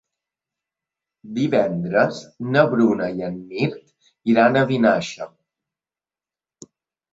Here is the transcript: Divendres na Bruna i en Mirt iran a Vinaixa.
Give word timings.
Divendres 1.35 2.21
na 2.55 2.65
Bruna 2.73 3.11
i 3.21 3.29
en 3.29 3.39
Mirt 3.53 4.11
iran 4.35 4.57
a 4.57 4.67
Vinaixa. 4.75 5.31